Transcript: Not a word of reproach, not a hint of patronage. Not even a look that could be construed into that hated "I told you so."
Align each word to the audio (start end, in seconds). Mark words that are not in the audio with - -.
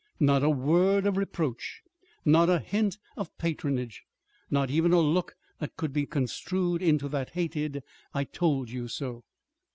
Not 0.19 0.41
a 0.41 0.49
word 0.49 1.05
of 1.05 1.15
reproach, 1.15 1.83
not 2.25 2.49
a 2.49 2.57
hint 2.57 2.97
of 3.15 3.37
patronage. 3.37 4.01
Not 4.49 4.71
even 4.71 4.93
a 4.93 4.99
look 4.99 5.35
that 5.59 5.77
could 5.77 5.93
be 5.93 6.07
construed 6.07 6.81
into 6.81 7.07
that 7.09 7.29
hated 7.33 7.83
"I 8.11 8.23
told 8.23 8.71
you 8.71 8.87
so." 8.87 9.25